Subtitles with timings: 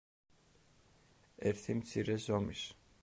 [1.51, 2.65] ერთი მცირე ზომის.